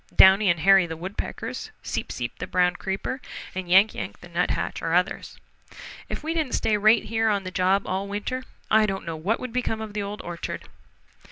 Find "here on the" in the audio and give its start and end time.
7.03-7.51